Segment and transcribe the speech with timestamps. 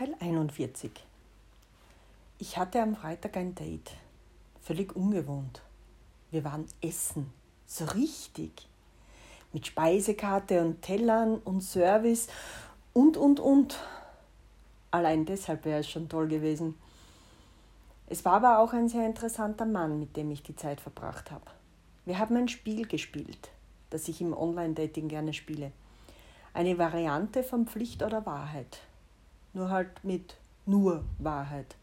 [0.00, 0.92] Teil 41.
[2.38, 3.90] Ich hatte am Freitag ein Date.
[4.62, 5.60] Völlig ungewohnt.
[6.30, 7.30] Wir waren essen.
[7.66, 8.66] So richtig.
[9.52, 12.28] Mit Speisekarte und Tellern und Service
[12.94, 13.78] und, und, und.
[14.90, 16.76] Allein deshalb wäre es schon toll gewesen.
[18.06, 21.44] Es war aber auch ein sehr interessanter Mann, mit dem ich die Zeit verbracht habe.
[22.06, 23.50] Wir haben ein Spiel gespielt,
[23.90, 25.72] das ich im Online-Dating gerne spiele.
[26.54, 28.80] Eine Variante von Pflicht oder Wahrheit.
[29.52, 30.36] Nur halt mit
[30.66, 31.76] nur Wahrheit.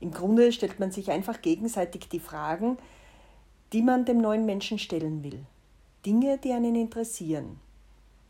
[0.00, 2.78] Im Grunde stellt man sich einfach gegenseitig die Fragen,
[3.72, 5.44] die man dem neuen Menschen stellen will.
[6.06, 7.60] Dinge, die einen interessieren.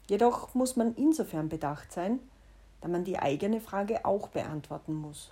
[0.09, 2.19] Jedoch muss man insofern bedacht sein,
[2.81, 5.31] da man die eigene Frage auch beantworten muss.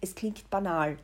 [0.00, 0.98] Es klingt banal,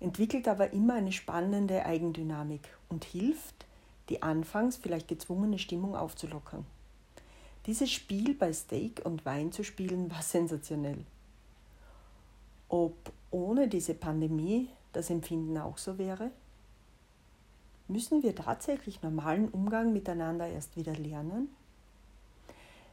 [0.00, 3.66] entwickelt aber immer eine spannende Eigendynamik und hilft,
[4.08, 6.64] die anfangs vielleicht gezwungene Stimmung aufzulockern.
[7.66, 11.04] Dieses Spiel bei Steak und Wein zu spielen war sensationell.
[12.68, 12.94] Ob
[13.30, 16.30] ohne diese Pandemie das Empfinden auch so wäre?
[17.88, 21.48] Müssen wir tatsächlich normalen Umgang miteinander erst wieder lernen?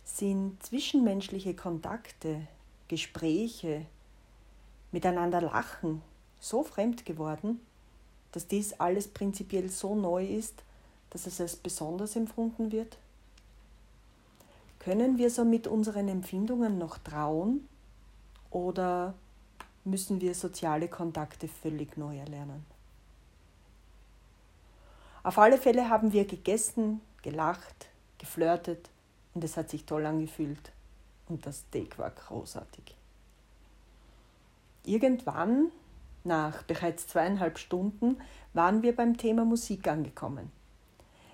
[0.03, 2.47] Sind zwischenmenschliche Kontakte,
[2.87, 3.85] Gespräche,
[4.91, 6.02] miteinander lachen
[6.39, 7.59] so fremd geworden,
[8.31, 10.63] dass dies alles prinzipiell so neu ist,
[11.09, 12.97] dass es als besonders empfunden wird?
[14.88, 17.67] Können wir so mit unseren Empfindungen noch trauen
[18.52, 19.16] oder
[19.83, 22.66] müssen wir soziale Kontakte völlig neu erlernen?
[25.23, 28.89] Auf alle Fälle haben wir gegessen, gelacht, geflirtet
[29.33, 30.71] und es hat sich toll angefühlt
[31.27, 32.95] und das Steak war großartig.
[34.85, 35.69] Irgendwann,
[36.23, 38.21] nach bereits zweieinhalb Stunden,
[38.53, 40.49] waren wir beim Thema Musik angekommen.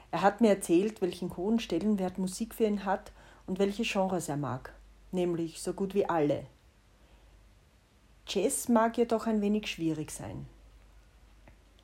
[0.10, 3.12] Er hat mir erzählt, welchen hohen Stellenwert Musik für ihn hat
[3.48, 4.74] und welche Genres er mag,
[5.12, 6.46] nämlich so gut wie alle.
[8.28, 10.46] Jazz mag jedoch ein wenig schwierig sein.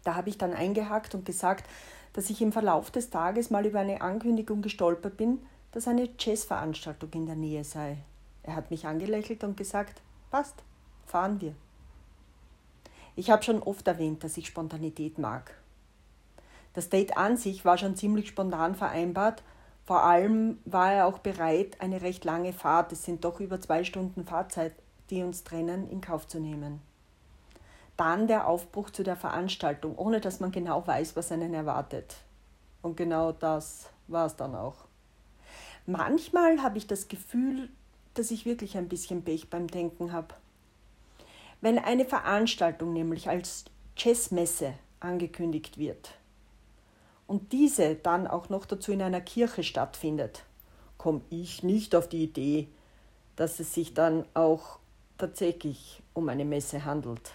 [0.04, 1.70] Da habe ich dann eingehakt und gesagt,
[2.14, 5.40] dass ich im Verlauf des Tages mal über eine Ankündigung gestolpert bin,
[5.72, 7.98] dass eine Jazzveranstaltung in der Nähe sei.
[8.44, 10.64] Er hat mich angelächelt und gesagt, passt,
[11.06, 11.54] fahren wir.
[13.16, 15.54] Ich habe schon oft erwähnt, dass ich Spontanität mag.
[16.74, 19.44] Das Date an sich war schon ziemlich spontan vereinbart
[19.90, 23.84] vor allem war er auch bereit, eine recht lange Fahrt, es sind doch über zwei
[23.84, 24.76] Stunden Fahrzeit,
[25.10, 26.80] die uns trennen, in Kauf zu nehmen.
[27.98, 32.18] Dann der Aufbruch zu der Veranstaltung, ohne dass man genau weiß, was einen erwartet.
[32.84, 34.76] Und genau das war es dann auch.
[35.88, 37.72] Manchmal habe ich das Gefühl,
[38.14, 40.36] dass ich wirklich ein bisschen Pech beim Denken habe.
[41.62, 43.66] Wenn eine Veranstaltung nämlich als
[43.98, 46.19] Jazzmesse angekündigt wird,
[47.30, 50.46] und diese dann auch noch dazu in einer Kirche stattfindet,
[50.98, 52.68] komme ich nicht auf die Idee,
[53.36, 54.80] dass es sich dann auch
[55.20, 57.32] tatsächlich um eine Messe handelt.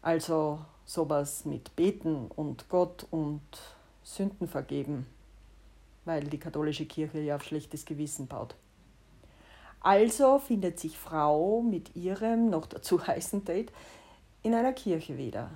[0.00, 3.42] Also sowas mit Beten und Gott und
[4.04, 5.06] Sünden vergeben,
[6.04, 8.54] weil die katholische Kirche ja auf schlechtes Gewissen baut.
[9.80, 13.72] Also findet sich Frau mit ihrem noch dazu heißen Date
[14.44, 15.50] in einer Kirche wieder.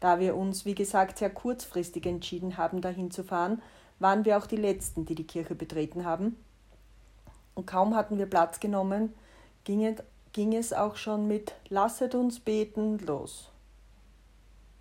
[0.00, 3.60] Da wir uns, wie gesagt, sehr kurzfristig entschieden haben, dahin zu fahren,
[3.98, 6.36] waren wir auch die Letzten, die die Kirche betreten haben.
[7.54, 9.12] Und kaum hatten wir Platz genommen,
[9.64, 13.50] ging, es auch schon mit Lasset uns beten los.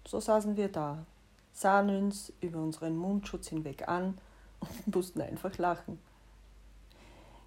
[0.07, 1.05] So saßen wir da,
[1.51, 4.17] sahen uns über unseren Mundschutz hinweg an
[4.61, 5.99] und mussten einfach lachen.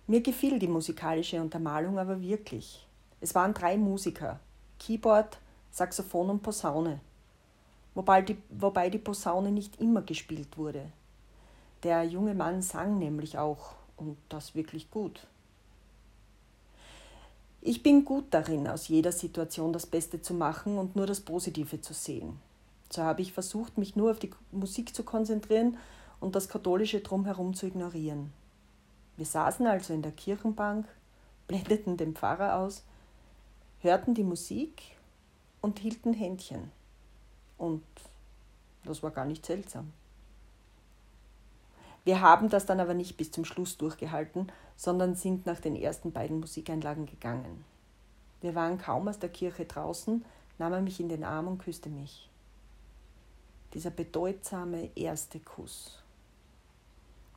[0.06, 2.86] Mir gefiel die musikalische Untermalung aber wirklich.
[3.22, 4.40] Es waren drei Musiker,
[4.78, 5.38] Keyboard,
[5.70, 7.00] Saxophon und Posaune
[7.94, 10.84] wobei die, wobei die Posaune nicht immer gespielt wurde.
[11.82, 15.26] Der junge Mann sang nämlich auch und das wirklich gut.
[17.60, 21.80] Ich bin gut darin, aus jeder Situation das Beste zu machen und nur das Positive
[21.80, 22.40] zu sehen.
[22.90, 25.78] So habe ich versucht, mich nur auf die Musik zu konzentrieren
[26.20, 28.32] und das Katholische drumherum zu ignorieren.
[29.16, 30.86] Wir saßen also in der Kirchenbank,
[31.46, 32.82] blendeten den Pfarrer aus,
[33.80, 34.82] hörten die Musik
[35.60, 36.70] und hielten Händchen.
[37.62, 37.84] Und
[38.84, 39.92] das war gar nicht seltsam.
[42.04, 46.10] Wir haben das dann aber nicht bis zum Schluss durchgehalten, sondern sind nach den ersten
[46.10, 47.64] beiden Musikeinlagen gegangen.
[48.40, 50.24] Wir waren kaum aus der Kirche draußen,
[50.58, 52.28] nahm er mich in den Arm und küsste mich.
[53.74, 56.02] Dieser bedeutsame erste Kuss.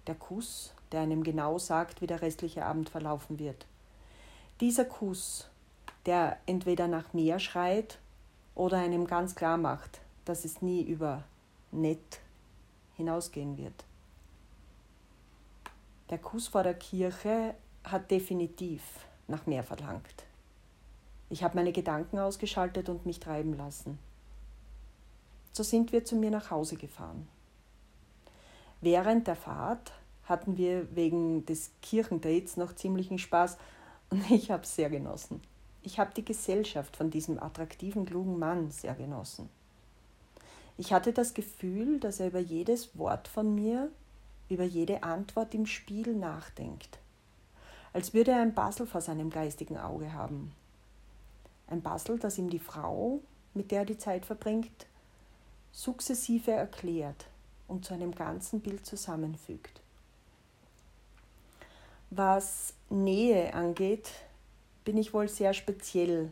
[0.08, 3.68] Der Kuss, der einem genau sagt, wie der restliche Abend verlaufen wird.
[4.60, 5.52] Dieser Kuss,
[6.08, 8.00] der entweder nach mehr schreit
[8.56, 11.24] oder einem ganz klar macht, dass es nie über
[11.72, 12.20] nett
[12.96, 13.86] hinausgehen wird.
[16.10, 18.82] Der Kuss vor der Kirche hat definitiv
[19.28, 20.26] nach mehr verlangt.
[21.30, 23.98] Ich habe meine Gedanken ausgeschaltet und mich treiben lassen.
[25.52, 27.28] So sind wir zu mir nach Hause gefahren.
[28.82, 29.94] Während der Fahrt
[30.26, 33.58] hatten wir wegen des Kirchendates noch ziemlichen Spaß
[34.10, 35.42] und ich habe es sehr genossen.
[35.82, 39.50] Ich habe die Gesellschaft von diesem attraktiven, klugen Mann sehr genossen.
[40.78, 43.90] Ich hatte das Gefühl, dass er über jedes Wort von mir,
[44.50, 47.00] über jede Antwort im Spiel nachdenkt.
[47.94, 50.52] Als würde er ein Puzzle vor seinem geistigen Auge haben.
[51.68, 53.22] Ein Puzzle, das ihm die Frau,
[53.54, 54.86] mit der er die Zeit verbringt,
[55.72, 57.26] sukzessive erklärt
[57.68, 59.82] und zu einem ganzen Bild zusammenfügt.
[62.10, 64.12] Was Nähe angeht,
[64.84, 66.32] bin ich wohl sehr speziell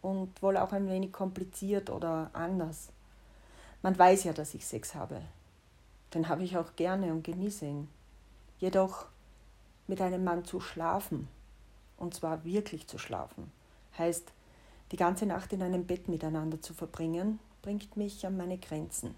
[0.00, 2.88] und wohl auch ein wenig kompliziert oder anders.
[3.82, 5.20] Man weiß ja, dass ich Sex habe.
[6.14, 7.88] Den habe ich auch gerne und genieße ihn.
[8.58, 9.06] Jedoch
[9.88, 11.28] mit einem Mann zu schlafen,
[11.96, 13.50] und zwar wirklich zu schlafen,
[13.98, 14.32] heißt,
[14.92, 19.14] die ganze Nacht in einem Bett miteinander zu verbringen, bringt mich an meine Grenzen.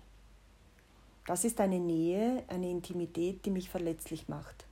[1.27, 4.67] Das ist eine Nähe, eine Intimität, die mich verletzlich macht.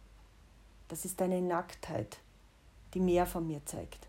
[0.89, 2.19] Das ist eine Nacktheit,
[2.95, 4.07] die mehr von mir zeigt.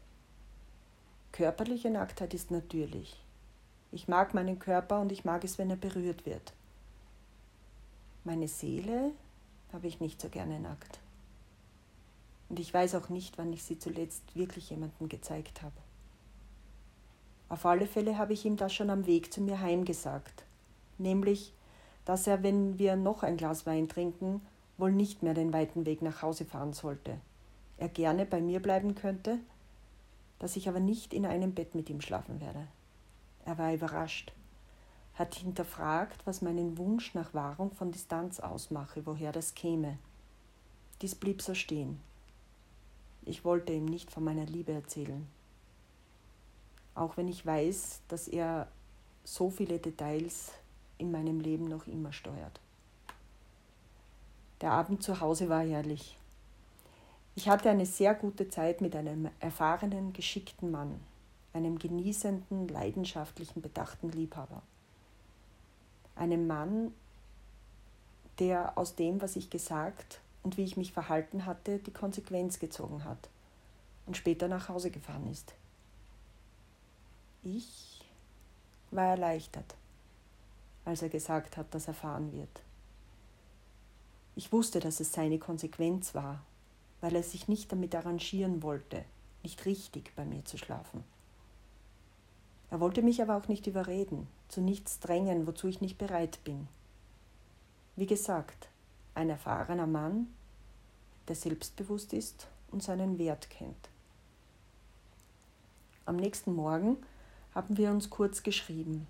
[1.32, 3.23] Körperliche Nacktheit ist natürlich.
[3.94, 6.54] Ich mag meinen Körper und ich mag es, wenn er berührt wird.
[8.24, 9.12] Meine Seele
[9.72, 11.00] habe ich nicht so gerne nackt.
[12.50, 15.76] Und ich weiß auch nicht, wann ich sie zuletzt wirklich jemandem gezeigt habe.
[17.50, 20.44] Auf alle Fälle habe ich ihm das schon am Weg zu mir heim gesagt,
[20.98, 21.54] nämlich,
[22.04, 24.42] dass er, wenn wir noch ein Glas Wein trinken,
[24.80, 27.20] wohl nicht mehr den weiten Weg nach Hause fahren sollte.
[27.78, 29.38] Er gerne bei mir bleiben könnte,
[30.40, 32.68] dass ich aber nicht in einem Bett mit ihm schlafen werde.
[33.46, 34.32] Er war überrascht,
[35.16, 39.98] hat hinterfragt, was meinen Wunsch nach Wahrung von Distanz ausmache, woher das käme.
[41.02, 42.00] Dies blieb so stehen.
[43.26, 45.28] Ich wollte ihm nicht von meiner Liebe erzählen.
[46.96, 48.68] Auch wenn ich weiß, dass er
[49.24, 50.52] so viele Details
[50.98, 52.60] in meinem Leben noch immer steuert.
[54.62, 56.18] Der Abend zu Hause war herrlich.
[57.36, 61.00] Ich hatte eine sehr gute Zeit mit einem erfahrenen, geschickten Mann
[61.54, 64.62] einem genießenden, leidenschaftlichen, bedachten Liebhaber.
[66.16, 66.94] Einem Mann,
[68.40, 73.04] der aus dem, was ich gesagt und wie ich mich verhalten hatte, die Konsequenz gezogen
[73.04, 73.30] hat
[74.06, 75.54] und später nach Hause gefahren ist.
[77.44, 78.02] Ich
[78.92, 79.76] war erleichtert,
[80.86, 82.62] als er gesagt hat, dass er fahren wird.
[84.36, 86.44] Ich wusste, dass es seine Konsequenz war,
[87.02, 89.06] weil er sich nicht damit arrangieren wollte,
[89.44, 91.04] nicht richtig bei mir zu schlafen.
[92.74, 96.68] Er wollte mich aber auch nicht überreden, zu nichts drängen, wozu ich nicht bereit bin.
[97.96, 98.68] Wie gesagt,
[99.14, 100.34] ein erfahrener Mann,
[101.28, 103.90] der selbstbewusst ist und seinen Wert kennt.
[106.08, 106.98] Am nächsten Morgen
[107.54, 109.06] haben wir uns kurz geschrieben.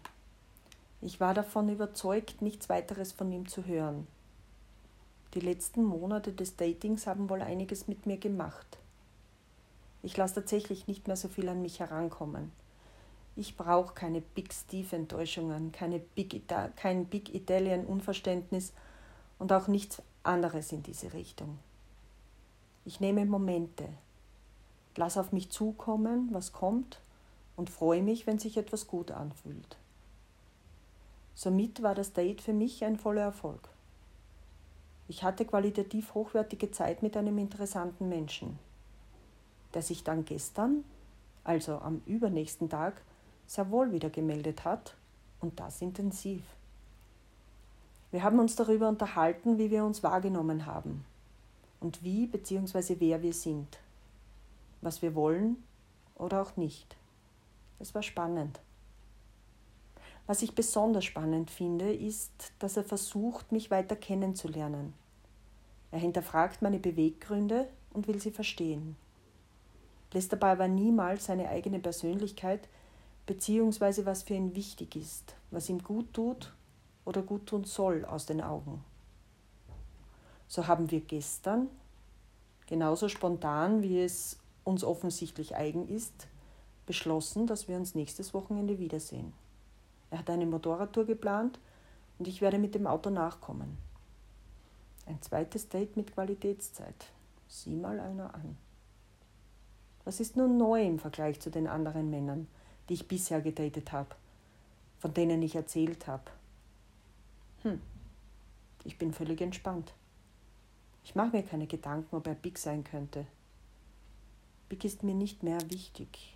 [1.01, 4.07] Ich war davon überzeugt, nichts weiteres von ihm zu hören.
[5.35, 8.77] Die letzten Monate des Datings haben wohl einiges mit mir gemacht.
[10.01, 12.51] Ich lasse tatsächlich nicht mehr so viel an mich herankommen.
[13.35, 18.73] Ich brauche keine Big Steve-Enttäuschungen, keine Big kein Big Italian-Unverständnis
[19.39, 21.57] und auch nichts anderes in diese Richtung.
[22.85, 23.89] Ich nehme Momente,
[24.95, 26.99] lass auf mich zukommen, was kommt
[27.55, 29.77] und freue mich, wenn sich etwas gut anfühlt.
[31.33, 33.69] Somit war das Date für mich ein voller Erfolg.
[35.07, 38.59] Ich hatte qualitativ hochwertige Zeit mit einem interessanten Menschen,
[39.73, 40.85] der sich dann gestern,
[41.43, 43.01] also am übernächsten Tag,
[43.47, 44.95] sehr wohl wieder gemeldet hat
[45.39, 46.43] und das intensiv.
[48.11, 51.05] Wir haben uns darüber unterhalten, wie wir uns wahrgenommen haben
[51.79, 52.97] und wie bzw.
[52.99, 53.79] wer wir sind,
[54.81, 55.63] was wir wollen
[56.15, 56.95] oder auch nicht.
[57.79, 58.59] Es war spannend.
[60.25, 64.93] Was ich besonders spannend finde, ist, dass er versucht, mich weiter kennenzulernen.
[65.91, 68.95] Er hinterfragt meine Beweggründe und will sie verstehen,
[70.13, 72.67] lässt dabei aber niemals seine eigene Persönlichkeit
[73.25, 76.53] beziehungsweise was für ihn wichtig ist, was ihm gut tut
[77.05, 78.83] oder gut tun soll aus den Augen.
[80.47, 81.69] So haben wir gestern,
[82.67, 86.27] genauso spontan wie es uns offensichtlich eigen ist,
[86.85, 89.33] beschlossen, dass wir uns nächstes Wochenende wiedersehen.
[90.11, 91.59] Er hat eine Motorradtour geplant
[92.19, 93.77] und ich werde mit dem Auto nachkommen.
[95.05, 97.11] Ein zweites Date mit Qualitätszeit.
[97.47, 98.57] Sieh mal einer an.
[100.05, 102.47] Was ist nun neu im Vergleich zu den anderen Männern,
[102.89, 104.15] die ich bisher gedatet habe,
[104.99, 106.31] von denen ich erzählt habe.
[107.63, 107.81] Hm,
[108.83, 109.93] ich bin völlig entspannt.
[111.03, 113.25] Ich mache mir keine Gedanken, ob er big sein könnte.
[114.69, 116.35] Glück ist mir nicht mehr wichtig.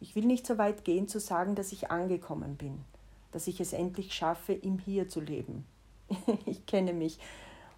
[0.00, 2.84] Ich will nicht so weit gehen zu sagen, dass ich angekommen bin,
[3.32, 5.66] dass ich es endlich schaffe, im Hier zu leben.
[6.46, 7.18] ich kenne mich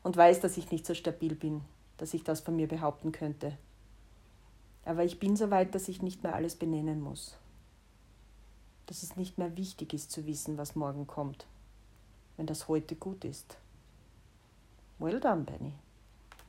[0.02, 1.62] und weiß, dass ich nicht so stabil bin,
[1.97, 3.56] dass ich das von mir behaupten könnte.
[4.88, 7.37] Aber ich bin so weit, dass ich nicht mehr alles benennen muss.
[8.87, 11.47] Dass es nicht mehr wichtig ist zu wissen, was morgen kommt,
[12.38, 13.59] wenn das heute gut ist.
[14.99, 15.75] Well done, Benny.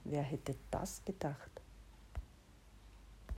[0.06, 1.52] Wer hätte das gedacht?